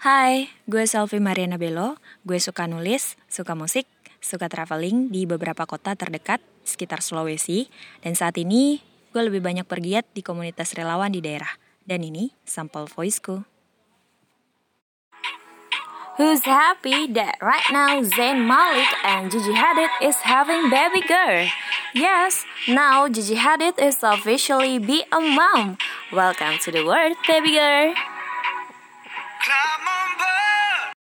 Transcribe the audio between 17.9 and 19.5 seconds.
Zayn Malik and Gigi